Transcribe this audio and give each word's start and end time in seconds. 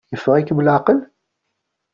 Yeffeɣ-ikem 0.13 0.61
leɛqel? 0.65 0.99